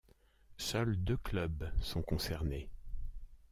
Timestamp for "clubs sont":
1.17-2.01